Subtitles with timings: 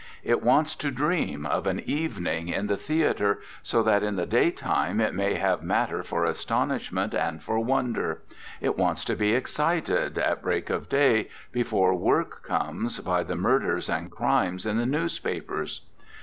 [0.23, 4.99] It wants to dream, of an evening, in the theatre, so that in the daytime
[4.99, 8.23] it may have matter for astonishment and for wonder;
[8.61, 13.59] it wants to be excited, at break of day, before work comes, by the mur
[13.59, 15.81] ders and crimes in the newspapers.